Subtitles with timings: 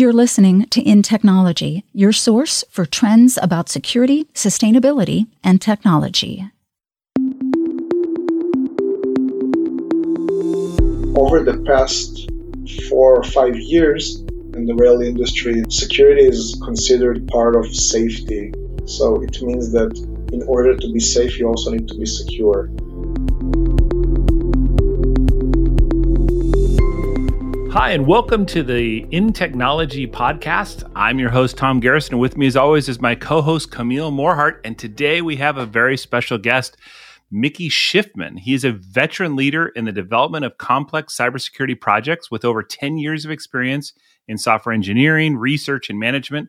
[0.00, 6.48] You're listening to In Technology, your source for trends about security, sustainability, and technology.
[11.16, 12.30] Over the past
[12.88, 14.20] four or five years
[14.54, 18.52] in the rail industry, security is considered part of safety.
[18.84, 19.98] So it means that
[20.32, 22.70] in order to be safe, you also need to be secure.
[27.78, 30.82] Hi, and welcome to the In Technology podcast.
[30.96, 34.10] I'm your host, Tom Garrison, and with me, as always, is my co host, Camille
[34.10, 34.60] Morhardt.
[34.64, 36.76] And today we have a very special guest,
[37.30, 38.40] Mickey Shifman.
[38.40, 42.98] He is a veteran leader in the development of complex cybersecurity projects with over 10
[42.98, 43.92] years of experience
[44.26, 46.48] in software engineering, research, and management.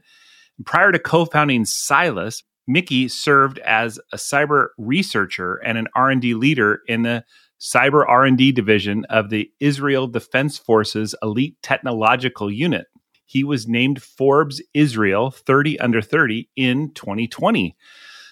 [0.65, 6.81] Prior to co founding Cylus, Mickey served as a cyber researcher and an R&D leader
[6.87, 7.23] in the
[7.59, 12.87] cyber R&D division of the Israel Defense Forces Elite Technological Unit.
[13.25, 17.75] He was named Forbes Israel 30 under 30 in 2020.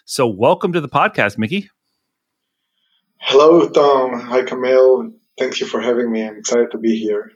[0.06, 1.70] So welcome to the podcast, Mickey.
[3.20, 4.20] Hello, Tom.
[4.22, 5.12] Hi, Camille.
[5.38, 6.26] Thank you for having me.
[6.26, 7.32] I'm excited to be here.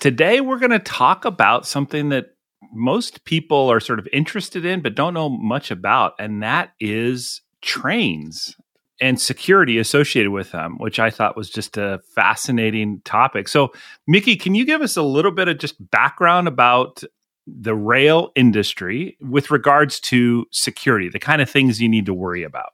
[0.00, 2.28] Today, we're going to talk about something that
[2.72, 7.42] most people are sort of interested in, but don't know much about, and that is
[7.60, 8.56] trains
[9.00, 13.48] and security associated with them, which I thought was just a fascinating topic.
[13.48, 13.72] So,
[14.06, 17.02] Mickey, can you give us a little bit of just background about
[17.46, 22.42] the rail industry with regards to security, the kind of things you need to worry
[22.42, 22.72] about?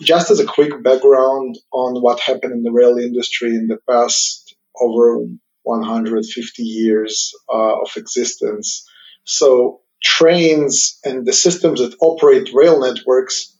[0.00, 4.54] Just as a quick background on what happened in the rail industry in the past
[4.80, 5.20] over
[5.62, 8.86] 150 years uh, of existence.
[9.24, 13.54] So, trains and the systems that operate rail networks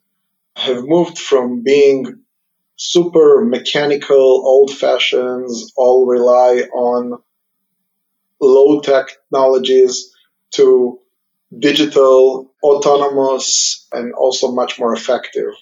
[0.60, 2.22] have moved from being
[2.76, 4.16] super mechanical,
[4.46, 7.22] old fashions, all rely on
[8.40, 10.12] low technologies
[10.52, 10.98] to
[11.58, 15.52] digital, autonomous, and also much more effective.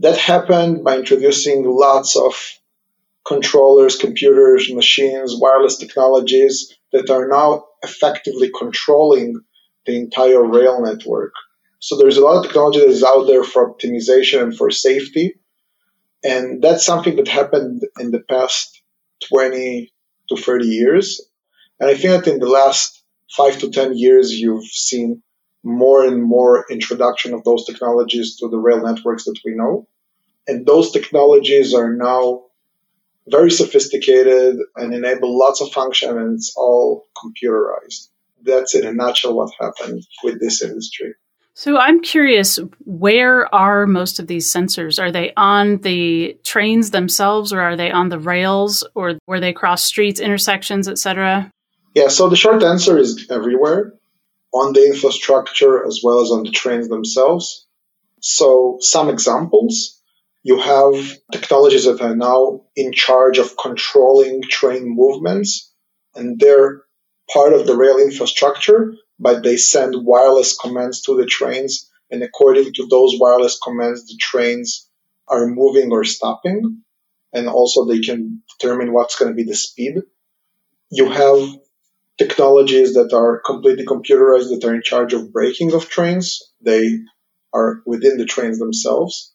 [0.00, 2.34] That happened by introducing lots of
[3.26, 9.40] controllers, computers, machines, wireless technologies that are now effectively controlling
[9.86, 11.32] the entire rail network.
[11.80, 15.34] So there's a lot of technology that is out there for optimization and for safety.
[16.24, 18.82] And that's something that happened in the past
[19.28, 19.92] 20
[20.28, 21.20] to 30 years.
[21.78, 25.22] And I think that in the last five to 10 years, you've seen
[25.62, 29.86] more and more introduction of those technologies to the rail networks that we know.
[30.46, 32.44] And those technologies are now
[33.28, 38.08] very sophisticated and enable lots of function and it's all computerized.
[38.42, 41.14] That's in a nutshell what happened with this industry.
[41.58, 45.02] So I'm curious, where are most of these sensors?
[45.02, 49.52] Are they on the trains themselves or are they on the rails or where they
[49.52, 51.50] cross streets, intersections, etc.?
[51.96, 53.92] Yeah, so the short answer is everywhere
[54.54, 57.66] on the infrastructure as well as on the trains themselves.
[58.20, 60.00] So some examples,
[60.44, 60.94] you have
[61.32, 65.74] technologies that are now in charge of controlling train movements
[66.14, 66.82] and they're
[67.34, 72.72] part of the rail infrastructure but they send wireless commands to the trains, and according
[72.74, 74.88] to those wireless commands, the trains
[75.26, 76.82] are moving or stopping,
[77.32, 79.96] and also they can determine what's going to be the speed.
[80.90, 81.58] You have
[82.18, 86.42] technologies that are completely computerized that are in charge of braking of trains.
[86.60, 86.98] They
[87.52, 89.34] are within the trains themselves.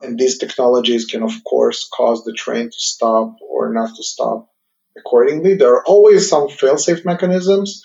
[0.00, 4.50] And these technologies can, of course, cause the train to stop or not to stop
[4.96, 5.54] accordingly.
[5.54, 7.82] There are always some fail-safe mechanisms,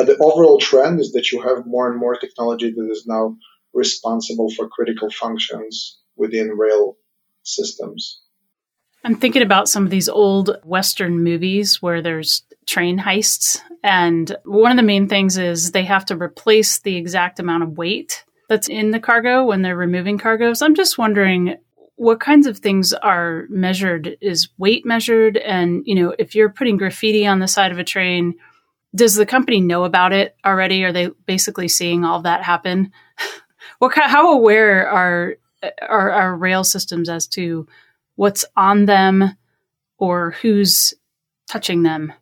[0.00, 3.36] but the overall trend is that you have more and more technology that is now
[3.74, 6.96] responsible for critical functions within rail
[7.42, 8.22] systems.
[9.04, 13.60] I'm thinking about some of these old Western movies where there's train heists.
[13.84, 17.76] And one of the main things is they have to replace the exact amount of
[17.76, 20.54] weight that's in the cargo when they're removing cargo.
[20.54, 21.56] So I'm just wondering
[21.96, 24.16] what kinds of things are measured?
[24.22, 25.36] Is weight measured?
[25.36, 28.36] And, you know, if you're putting graffiti on the side of a train,
[28.94, 30.84] does the company know about it already?
[30.84, 32.92] Are they basically seeing all that happen?
[33.78, 35.36] what kind, how aware are,
[35.80, 37.66] are our rail systems as to
[38.16, 39.36] what's on them
[39.98, 40.94] or who's
[41.48, 42.12] touching them?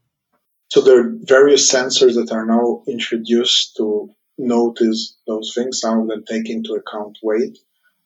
[0.69, 5.81] So there are various sensors that are now introduced to notice those things.
[5.81, 7.59] Some of them take into account weight,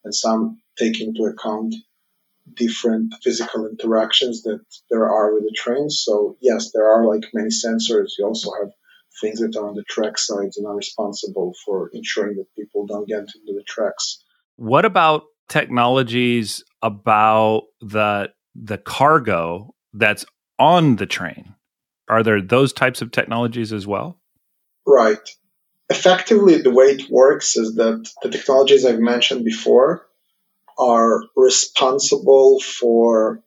[0.05, 1.75] and some take into account
[2.55, 4.61] different physical interactions that
[4.91, 6.03] there are with the trains.
[6.05, 8.11] So yes, there are like many sensors.
[8.19, 8.71] You also have
[9.21, 13.09] things that are on the track sides and are responsible for ensuring that people don't
[13.09, 14.23] get into the tracks.
[14.57, 20.25] What about technologies about the the cargo that's
[20.59, 21.55] on the train?
[22.09, 24.19] Are there those types of technologies as well?
[24.87, 25.19] Right.
[25.91, 30.07] effectively, the way it works is that the technologies I've mentioned before
[30.79, 33.43] are responsible for,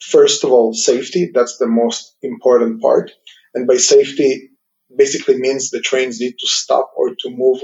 [0.00, 1.30] first of all, safety.
[1.32, 3.10] That's the most important part.
[3.54, 4.50] And by safety,
[4.94, 7.60] basically means the trains need to stop or to move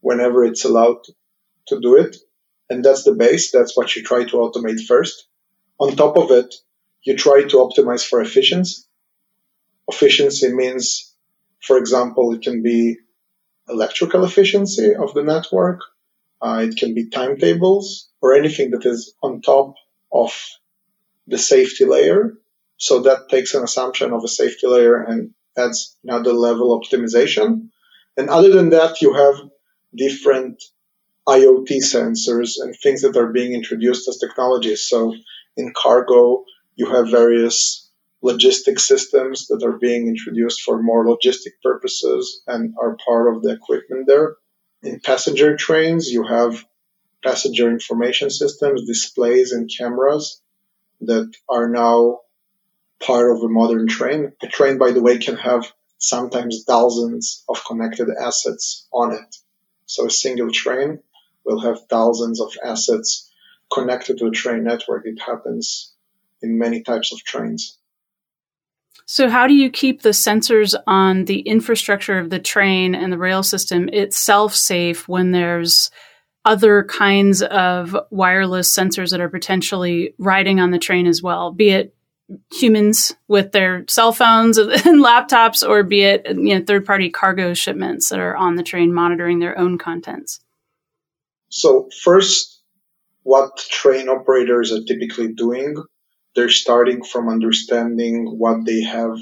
[0.00, 0.98] whenever it's allowed
[1.68, 2.16] to do it.
[2.68, 3.50] And that's the base.
[3.50, 5.26] That's what you try to automate first.
[5.78, 6.54] On top of it,
[7.02, 8.82] you try to optimize for efficiency.
[9.88, 11.14] Efficiency means,
[11.60, 12.98] for example, it can be
[13.68, 15.80] electrical efficiency of the network.
[16.42, 19.74] Uh, it can be timetables or anything that is on top
[20.12, 20.32] of
[21.26, 22.34] the safety layer.
[22.76, 27.68] So that takes an assumption of a safety layer and adds another level optimization.
[28.16, 29.36] And other than that, you have
[29.94, 30.62] different
[31.28, 34.86] IoT sensors and things that are being introduced as technologies.
[34.88, 35.14] So
[35.56, 36.44] in cargo,
[36.74, 37.88] you have various
[38.24, 43.52] logistic systems that are being introduced for more logistic purposes and are part of the
[43.52, 44.36] equipment there.
[44.82, 46.64] In passenger trains, you have
[47.22, 50.40] passenger information systems, displays, and cameras
[51.02, 52.20] that are now
[52.98, 54.32] part of a modern train.
[54.42, 59.36] A train, by the way, can have sometimes thousands of connected assets on it.
[59.84, 61.00] So a single train
[61.44, 63.30] will have thousands of assets
[63.70, 65.04] connected to a train network.
[65.06, 65.92] It happens
[66.42, 67.76] in many types of trains.
[69.06, 73.18] So, how do you keep the sensors on the infrastructure of the train and the
[73.18, 75.90] rail system itself safe when there's
[76.44, 81.70] other kinds of wireless sensors that are potentially riding on the train as well, be
[81.70, 81.94] it
[82.52, 87.54] humans with their cell phones and laptops, or be it you know, third party cargo
[87.54, 90.40] shipments that are on the train monitoring their own contents?
[91.48, 92.62] So, first,
[93.22, 95.82] what train operators are typically doing,
[96.34, 99.18] they're starting from understanding what they have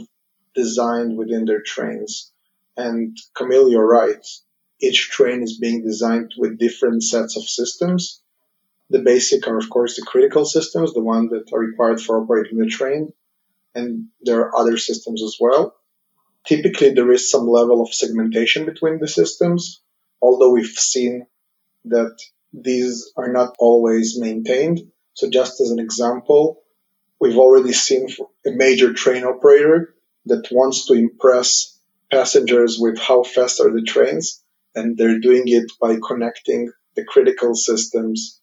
[0.54, 2.32] designed within their trains.
[2.76, 4.24] And Camille, you're right.
[4.80, 8.22] Each train is being designed with different sets of systems
[8.90, 12.58] the basic are, of course, the critical systems, the ones that are required for operating
[12.58, 13.12] the train,
[13.74, 15.74] and there are other systems as well.
[16.46, 19.82] Typically, there is some level of segmentation between the systems,
[20.22, 21.26] although we've seen
[21.84, 22.16] that
[22.52, 24.80] these are not always maintained.
[25.12, 26.62] So, just as an example,
[27.20, 28.08] we've already seen
[28.46, 29.94] a major train operator
[30.26, 31.78] that wants to impress
[32.10, 34.42] passengers with how fast are the trains,
[34.74, 38.40] and they're doing it by connecting the critical systems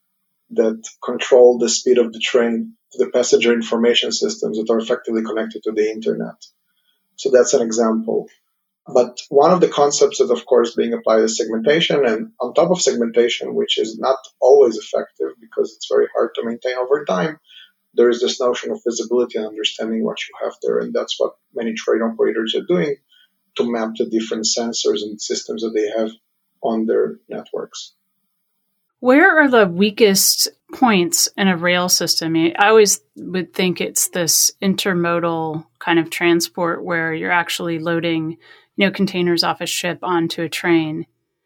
[0.51, 5.23] that control the speed of the train to the passenger information systems that are effectively
[5.23, 6.35] connected to the internet.
[7.15, 8.27] So that's an example.
[8.87, 12.05] But one of the concepts that, of course, being applied is segmentation.
[12.05, 16.45] And on top of segmentation, which is not always effective because it's very hard to
[16.45, 17.39] maintain over time,
[17.95, 20.79] there is this notion of visibility and understanding what you have there.
[20.79, 22.95] And that's what many train operators are doing
[23.55, 26.11] to map the different sensors and systems that they have
[26.61, 27.93] on their networks.
[28.99, 32.35] Where are the weakest points in a rail system?
[32.35, 38.37] I always would think it's this intermodal kind of transport where you're actually loading,
[38.75, 41.05] you know, containers off a ship onto a train,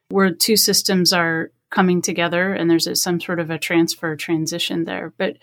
[0.10, 5.14] where two systems are coming together and there's some sort of a transfer transition there.
[5.18, 5.38] But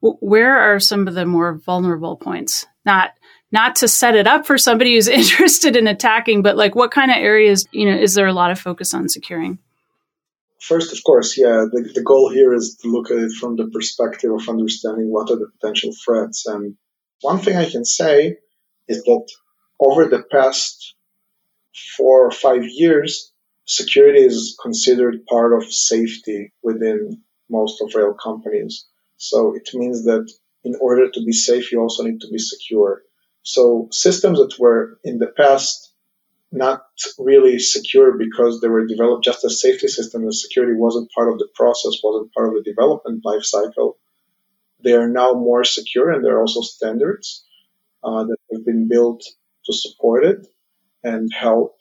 [0.00, 2.66] where are some of the more vulnerable points?
[2.84, 3.10] Not
[3.52, 7.10] not to set it up for somebody who's interested in attacking, but like what kind
[7.10, 9.58] of areas, you know, is there a lot of focus on securing?
[10.60, 13.68] First, of course, yeah, the, the goal here is to look at it from the
[13.68, 16.46] perspective of understanding what are the potential threats.
[16.46, 16.76] And
[17.20, 18.38] one thing I can say
[18.88, 19.28] is that
[19.78, 20.94] over the past
[21.96, 23.32] four or five years,
[23.66, 28.86] security is considered part of safety within most of rail companies.
[29.16, 30.30] So it means that
[30.64, 33.02] in order to be safe, you also need to be secure.
[33.42, 35.92] So systems that were in the past
[36.52, 36.86] not
[37.18, 41.38] really secure because they were developed just as safety systems and security wasn't part of
[41.38, 43.98] the process, wasn't part of the development life cycle.
[44.82, 47.44] They are now more secure and there are also standards
[48.02, 49.22] uh, that have been built
[49.66, 50.46] to support it
[51.02, 51.76] and help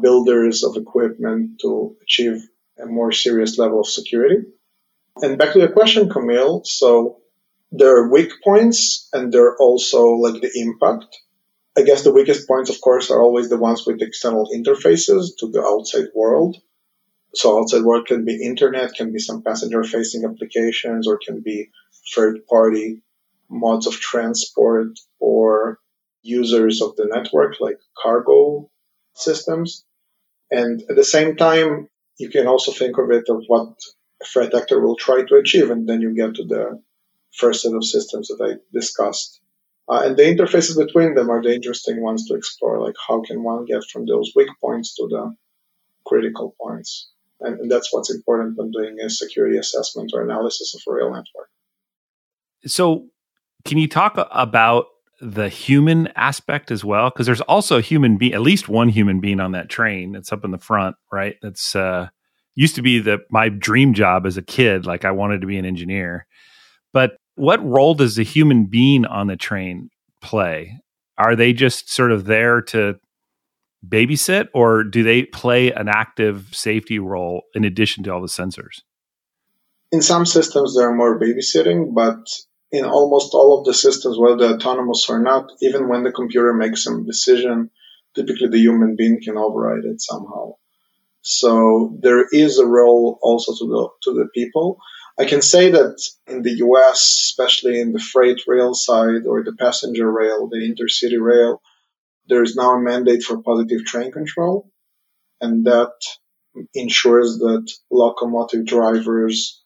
[0.00, 2.46] builders of equipment to achieve
[2.78, 4.44] a more serious level of security.
[5.22, 6.62] And back to your question, Camille.
[6.64, 7.18] So
[7.72, 11.06] there are weak points and there are also like the impact.
[11.76, 15.50] I guess the weakest points, of course, are always the ones with external interfaces to
[15.50, 16.56] the outside world.
[17.34, 21.70] So outside world can be internet, can be some passenger facing applications, or can be
[22.14, 23.02] third party
[23.48, 25.78] modes of transport or
[26.22, 28.70] users of the network like cargo
[29.14, 29.84] systems.
[30.50, 33.74] And at the same time, you can also think of it of what
[34.24, 35.70] threat actor will try to achieve.
[35.70, 36.82] And then you get to the
[37.34, 39.40] first set of systems that I discussed.
[39.88, 42.80] Uh, and the interfaces between them are the interesting ones to explore.
[42.84, 45.36] Like how can one get from those weak points to the
[46.06, 47.10] critical points.
[47.40, 51.10] And, and that's what's important when doing a security assessment or analysis of a real
[51.10, 51.50] network.
[52.64, 53.08] So,
[53.66, 54.86] can you talk about
[55.20, 57.10] the human aspect as well?
[57.10, 60.32] Because there's also a human being, at least one human being on that train that's
[60.32, 61.36] up in the front, right?
[61.42, 62.08] That's uh,
[62.56, 64.84] used to be the my dream job as a kid.
[64.84, 66.26] Like I wanted to be an engineer,
[66.92, 69.90] but what role does the human being on the train
[70.22, 70.80] play?
[71.18, 72.96] Are they just sort of there to
[73.86, 78.80] babysit, or do they play an active safety role in addition to all the sensors?
[79.92, 82.18] In some systems, they're more babysitting, but
[82.72, 86.82] in almost all of the systems, whether autonomous or not, even when the computer makes
[86.82, 87.70] some decision,
[88.14, 90.54] typically the human being can override it somehow.
[91.26, 94.78] So there is a role also to the to the people.
[95.18, 99.56] I can say that in the US, especially in the freight rail side or the
[99.58, 101.60] passenger rail, the intercity rail,
[102.28, 104.70] there is now a mandate for positive train control,
[105.40, 105.94] and that
[106.74, 109.64] ensures that locomotive drivers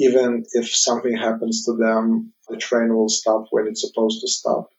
[0.00, 4.70] even if something happens to them, the train will stop when it's supposed to stop.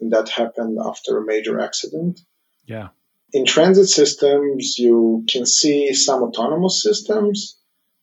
[0.00, 2.20] And that happened after a major accident.
[2.64, 2.88] Yeah.
[3.36, 7.58] In transit systems, you can see some autonomous systems.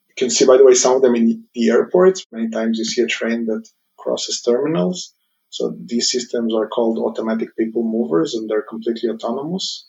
[0.10, 2.24] You can see, by the way, some of them in the airports.
[2.32, 5.16] Many times you see a train that crosses terminals.
[5.50, 9.88] So these systems are called automatic people movers and they're completely autonomous.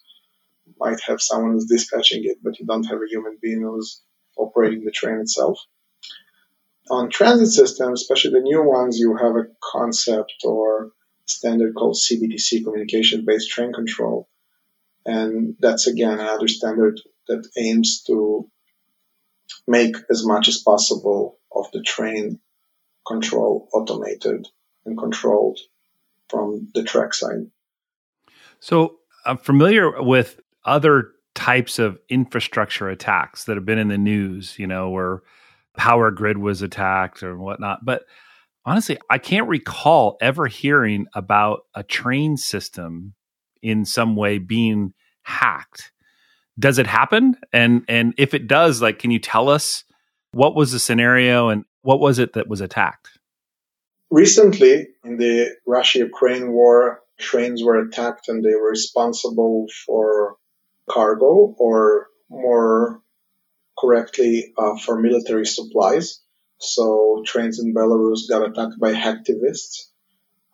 [0.65, 4.01] You might have someone who's dispatching it, but you don't have a human being who's
[4.39, 5.59] operating the train itself.
[6.91, 10.93] On transit systems, especially the new ones, you have a concept or
[11.27, 14.27] standard called CBTC, communication based train control.
[15.07, 18.51] And that's again another standard that aims to
[19.67, 22.41] make as much as possible of the train
[23.07, 24.47] control automated
[24.85, 25.59] and controlled
[26.29, 27.47] from the track side.
[28.61, 28.97] So
[29.27, 34.67] I'm familiar with other types of infrastructure attacks that have been in the news, you
[34.67, 35.23] know, where
[35.77, 37.85] power grid was attacked or whatnot.
[37.85, 38.05] But
[38.65, 43.15] honestly, I can't recall ever hearing about a train system
[43.65, 44.93] in some way being
[45.23, 45.91] hacked.
[46.59, 47.37] Does it happen?
[47.53, 49.85] And and if it does, like, can you tell us
[50.33, 53.09] what was the scenario and what was it that was attacked?
[54.11, 60.37] Recently, in the Russia-Ukraine war, trains were attacked and they were responsible for
[60.89, 63.01] cargo or more
[63.79, 66.21] correctly uh, for military supplies.
[66.59, 69.89] So trains in Belarus got attacked by hacktivists.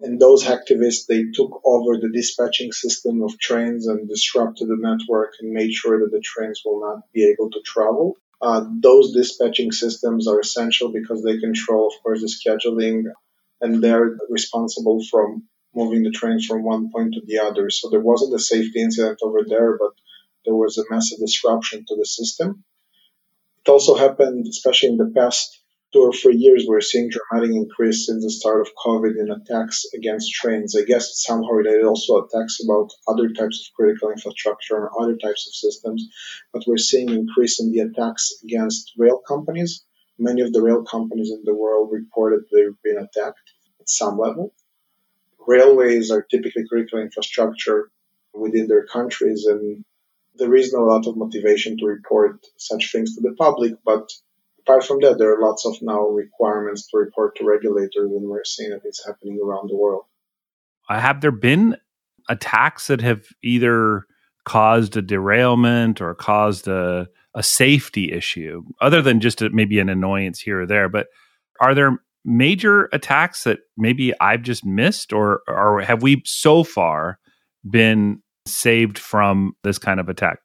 [0.02, 5.34] And those hacktivists, they took over the dispatching system of trains and disrupted the network
[5.40, 8.16] and made sure that the trains will not be able to travel.
[8.40, 13.04] Uh, those dispatching systems are essential because they control, of course, the scheduling
[13.60, 17.68] and they're responsible from moving the trains from one point to the other.
[17.68, 19.92] So there wasn't a safety incident over there, but
[20.46, 22.64] there was a massive disruption to the system.
[23.64, 25.59] It also happened, especially in the past
[25.98, 30.32] or three years, we're seeing dramatic increase since the start of COVID in attacks against
[30.32, 30.76] trains.
[30.76, 35.16] I guess it's somehow related also attacks about other types of critical infrastructure and other
[35.16, 36.08] types of systems,
[36.52, 39.84] but we're seeing increase in the attacks against rail companies.
[40.18, 44.54] Many of the rail companies in the world reported they've been attacked at some level.
[45.44, 47.90] Railways are typically critical infrastructure
[48.32, 49.84] within their countries, and
[50.36, 54.08] there is no lot of motivation to report such things to the public, but
[54.70, 58.44] apart from that, there are lots of now requirements to report to regulators, and we're
[58.44, 60.04] seeing that it's happening around the world.
[60.88, 61.76] Uh, have there been
[62.28, 64.04] attacks that have either
[64.44, 69.88] caused a derailment or caused a, a safety issue, other than just a, maybe an
[69.88, 70.88] annoyance here or there?
[70.88, 71.08] But
[71.60, 77.18] are there major attacks that maybe I've just missed, or or have we so far
[77.68, 80.38] been saved from this kind of attack?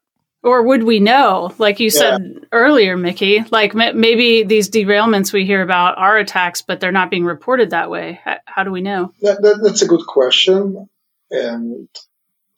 [0.46, 1.52] Or would we know?
[1.58, 2.40] Like you said yeah.
[2.52, 7.10] earlier, Mickey, like m- maybe these derailments we hear about are attacks, but they're not
[7.10, 8.20] being reported that way.
[8.24, 9.12] H- how do we know?
[9.22, 10.88] That, that, that's a good question.
[11.32, 11.88] And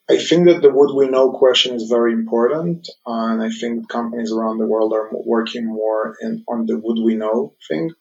[0.07, 2.87] I think that the would we know question is very important.
[3.07, 7.15] and I think companies around the world are working more in, on the would we
[7.15, 7.93] know thing.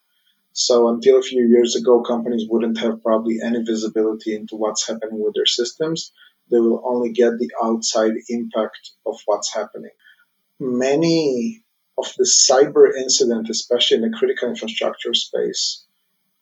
[0.51, 5.23] So until a few years ago, companies wouldn't have probably any visibility into what's happening
[5.23, 6.11] with their systems
[6.51, 9.91] they will only get the outside impact of what's happening.
[10.59, 11.63] Many
[11.97, 15.85] of the cyber incidents, especially in the critical infrastructure space,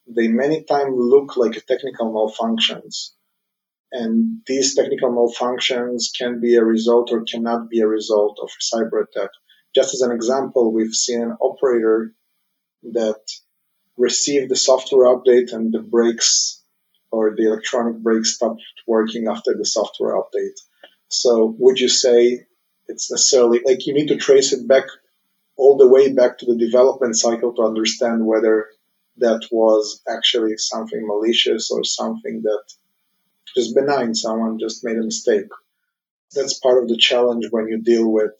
[0.06, 3.10] they many times look like technical malfunctions.
[3.92, 8.76] And these technical malfunctions can be a result or cannot be a result of a
[8.76, 9.30] cyber attack.
[9.74, 12.14] Just as an example, we've seen an operator
[12.92, 13.20] that
[13.96, 16.55] received the software update and the brakes
[17.16, 20.58] or the electronic brake stopped working after the software update.
[21.08, 22.46] So would you say
[22.88, 24.84] it's necessarily like you need to trace it back
[25.56, 28.66] all the way back to the development cycle to understand whether
[29.18, 32.62] that was actually something malicious or something that
[33.56, 34.14] just benign.
[34.14, 35.48] Someone just made a mistake.
[36.34, 38.32] That's part of the challenge when you deal with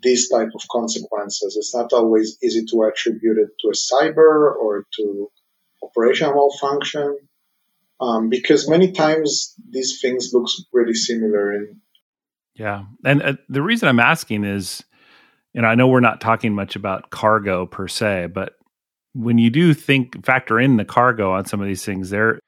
[0.00, 1.56] these type of consequences.
[1.56, 5.30] It's not always easy to attribute it to a cyber or to
[5.82, 7.16] operational malfunction,
[8.02, 11.54] um, because many times these things look really similar.
[11.54, 11.80] In
[12.54, 14.82] yeah, and uh, the reason I'm asking is,
[15.54, 18.54] you know, I know we're not talking much about cargo per se, but
[19.14, 22.40] when you do think factor in the cargo on some of these things, they're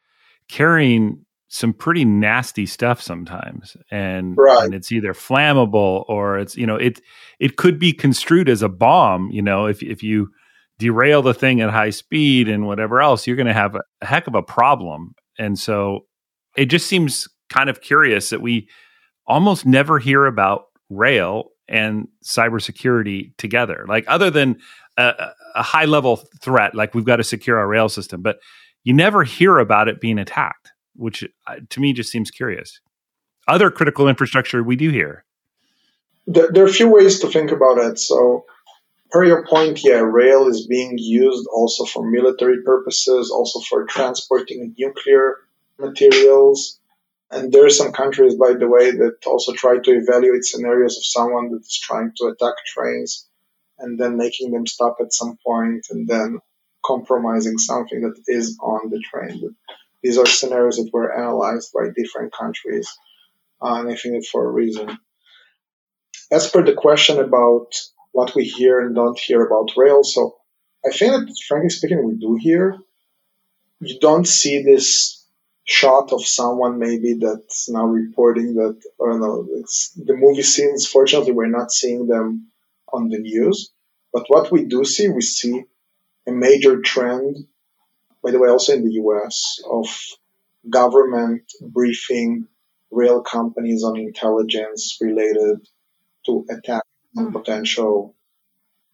[0.49, 4.65] carrying some pretty nasty stuff sometimes and, right.
[4.65, 7.01] and it's either flammable or it's you know it
[7.39, 10.29] it could be construed as a bomb you know if if you
[10.81, 14.07] derail the thing at high speed and whatever else you're going to have a, a
[14.07, 16.07] heck of a problem and so
[16.57, 18.69] it just seems kind of curious that we
[19.27, 24.57] almost never hear about rail and cybersecurity together like other than
[24.97, 28.39] a, a high level threat like we've got to secure our rail system but
[28.83, 32.81] you never hear about it being attacked which uh, to me just seems curious.
[33.47, 35.25] Other critical infrastructure we do here.
[36.27, 37.99] There, there are a few ways to think about it.
[37.99, 38.47] So,
[39.15, 44.75] per your point, yeah, rail is being used also for military purposes, also for transporting
[44.77, 45.37] nuclear
[45.79, 46.81] materials.
[47.31, 51.05] And there are some countries, by the way, that also try to evaluate scenarios of
[51.05, 53.29] someone that is trying to attack trains
[53.79, 56.41] and then making them stop at some point and then
[56.85, 59.55] compromising something that is on the train.
[60.03, 62.93] These are scenarios that were analyzed by different countries,
[63.63, 64.99] uh, and I think for a reason.
[66.33, 67.75] As per the question about
[68.15, 70.37] what we hear and don't hear about Rails, so
[70.87, 72.79] I think that, frankly speaking, we do hear.
[73.81, 75.27] You don't see this
[75.65, 80.87] shot of someone maybe that's now reporting that, I don't know, it's the movie scenes.
[80.87, 82.49] Fortunately, we're not seeing them
[82.93, 83.71] on the news.
[84.13, 85.65] But what we do see, we see
[86.27, 87.37] a major trend
[88.25, 89.87] by the way, also in the US, of
[90.71, 92.49] government briefing
[92.91, 95.59] rail companies on intelligence related
[96.25, 96.85] to attack
[97.17, 97.33] on hmm.
[97.33, 98.15] potential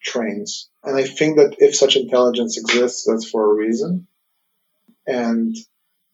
[0.02, 0.70] trains.
[0.82, 4.06] And I think that if such intelligence exists, that's for a reason.
[5.06, 5.54] And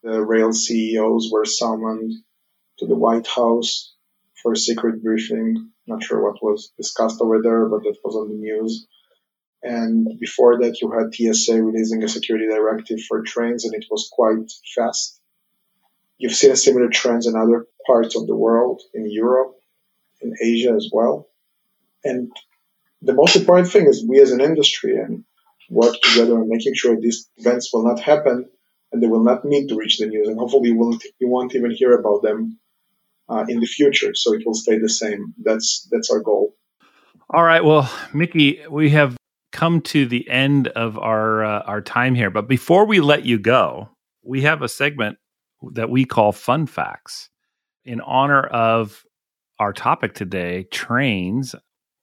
[0.02, 2.12] the rail CEOs were summoned
[2.78, 3.94] to the White House
[4.42, 5.70] for a secret briefing.
[5.86, 8.86] Not sure what was discussed over there, but it was on the news.
[9.62, 14.08] And before that, you had TSA releasing a security directive for trains, and it was
[14.12, 15.20] quite fast.
[16.18, 19.56] You've seen similar trends in other parts of the world, in Europe,
[20.20, 21.25] in Asia as well.
[22.06, 22.30] And
[23.02, 25.24] the most important thing is we as an industry and
[25.70, 28.48] work together on making sure these events will not happen
[28.92, 30.28] and they will not need to reach the news.
[30.28, 32.58] And hopefully we won't, we won't even hear about them
[33.28, 34.14] uh, in the future.
[34.14, 35.34] So it will stay the same.
[35.42, 36.54] That's, that's our goal.
[37.28, 37.64] All right.
[37.64, 39.16] Well, Mickey, we have
[39.56, 43.38] come to the end of our uh, our time here, but before we let you
[43.38, 43.88] go,
[44.22, 45.16] we have a segment
[45.72, 47.30] that we call Fun Facts
[47.84, 49.04] in honor of
[49.58, 51.54] our topic today, trains.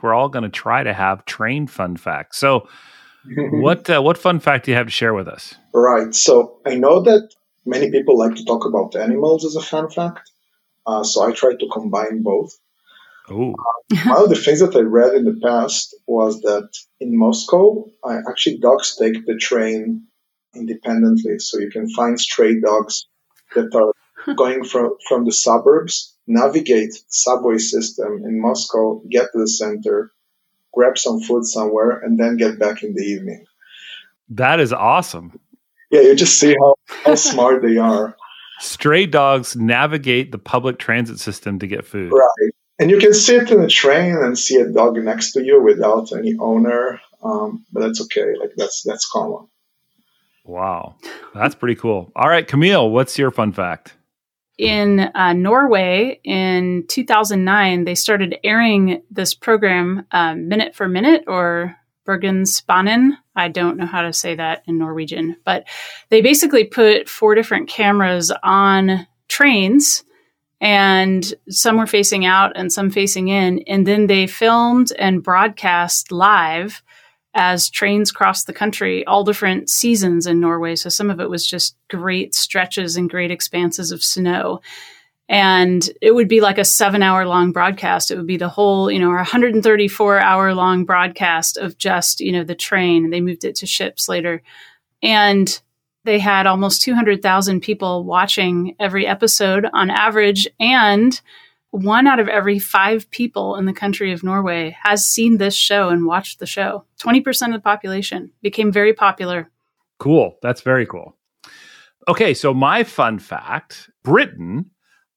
[0.03, 2.37] We're all going to try to have train fun facts.
[2.37, 2.67] So,
[3.35, 5.55] what uh, what fun fact do you have to share with us?
[5.73, 6.13] Right.
[6.13, 7.33] So I know that
[7.65, 10.29] many people like to talk about animals as a fun fact.
[10.85, 12.59] Uh, so I try to combine both.
[13.29, 13.55] Oh.
[14.05, 18.17] one of the things that I read in the past was that in Moscow, I
[18.29, 20.07] actually dogs take the train
[20.53, 21.39] independently.
[21.39, 23.07] So you can find stray dogs
[23.55, 23.92] that are
[24.35, 30.11] going from, from the suburbs, navigate the subway system in Moscow, get to the center,
[30.73, 33.45] grab some food somewhere, and then get back in the evening.
[34.29, 35.39] That is awesome.
[35.91, 38.15] Yeah, you just see how, how smart they are.
[38.59, 42.11] Stray dogs navigate the public transit system to get food.
[42.11, 42.51] Right.
[42.79, 46.11] And you can sit in a train and see a dog next to you without
[46.11, 48.33] any owner, um, but that's okay.
[48.39, 49.47] Like that's that's common.
[50.43, 50.95] Wow,
[51.35, 52.11] that's pretty cool.
[52.15, 53.93] All right, Camille, what's your fun fact?
[54.57, 61.75] In uh, Norway in 2009, they started airing this program uh, minute for minute or
[62.05, 63.11] Bergensbanen.
[63.35, 65.65] I don't know how to say that in Norwegian, but
[66.09, 70.03] they basically put four different cameras on trains
[70.61, 73.59] and some were facing out and some facing in.
[73.67, 76.81] And then they filmed and broadcast live
[77.33, 80.75] as trains crossed the country, all different seasons in Norway.
[80.75, 84.61] So some of it was just great stretches and great expanses of snow.
[85.29, 88.11] And it would be like a seven hour long broadcast.
[88.11, 92.43] It would be the whole, you know, 134 hour long broadcast of just, you know,
[92.43, 93.09] the train.
[93.09, 94.43] They moved it to ships later.
[95.01, 95.59] And
[96.03, 100.47] they had almost 200,000 people watching every episode on average.
[100.59, 101.19] And
[101.73, 105.89] one out of every five people in the country of Norway has seen this show
[105.89, 106.85] and watched the show.
[107.01, 109.49] 20% of the population became very popular.
[109.97, 110.37] Cool.
[110.43, 111.17] That's very cool.
[112.07, 114.69] Okay, so my fun fact Britain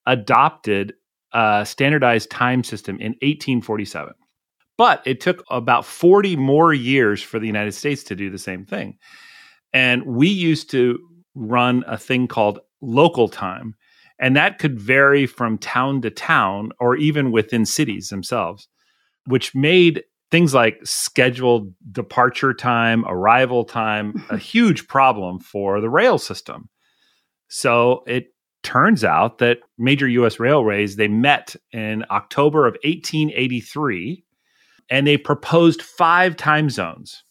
[0.06, 0.94] adopted
[1.34, 4.14] a standardized time system in 1847.
[4.78, 8.64] But it took about 40 more years for the United States to do the same
[8.64, 8.96] thing.
[9.74, 10.98] And we used to
[11.34, 13.74] run a thing called local time.
[14.18, 18.68] And that could vary from town to town or even within cities themselves,
[19.26, 26.18] which made things like scheduled departure time, arrival time, a huge problem for the rail
[26.18, 26.68] system.
[27.48, 28.28] So it
[28.62, 34.24] turns out that major US railways they met in October of 1883
[34.90, 37.22] and they proposed five time zones.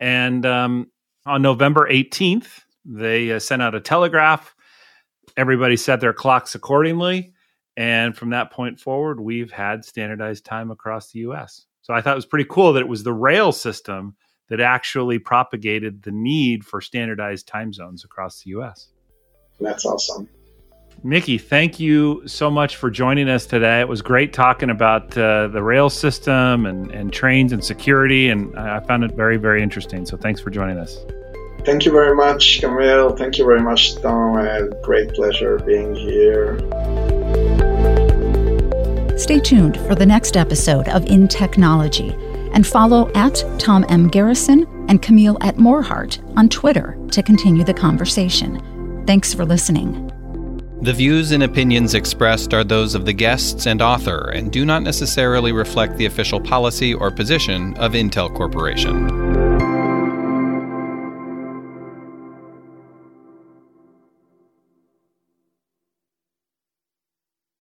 [0.00, 0.90] And um,
[1.26, 4.54] on November 18th, they uh, sent out a telegraph.
[5.36, 7.32] Everybody set their clocks accordingly.
[7.76, 11.66] And from that point forward, we've had standardized time across the US.
[11.82, 14.16] So I thought it was pretty cool that it was the rail system
[14.48, 18.88] that actually propagated the need for standardized time zones across the US.
[19.60, 20.28] That's awesome.
[21.02, 23.80] Mickey, thank you so much for joining us today.
[23.80, 28.58] It was great talking about uh, the rail system and, and trains and security, and
[28.58, 30.06] I found it very, very interesting.
[30.06, 30.98] So thanks for joining us.
[31.66, 33.16] Thank you very much, Camille.
[33.16, 34.36] Thank you very much, Tom.
[34.36, 36.60] I had great pleasure being here.
[39.18, 42.14] Stay tuned for the next episode of In Technology
[42.52, 44.06] and follow at Tom M.
[44.06, 49.04] Garrison and Camille at Morhardt on Twitter to continue the conversation.
[49.04, 50.04] Thanks for listening.
[50.82, 54.84] The views and opinions expressed are those of the guests and author and do not
[54.84, 59.55] necessarily reflect the official policy or position of Intel Corporation.